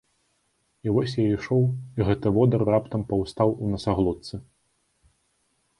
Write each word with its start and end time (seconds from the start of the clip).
І 0.87 0.93
вось 0.95 1.13
я 1.19 1.25
ішоў, 1.33 1.61
і 1.99 2.07
гэты 2.07 2.27
водар 2.39 2.61
раптам 2.73 3.01
паўстаў 3.13 3.49
у 3.65 3.71
насаглотцы. 3.77 4.35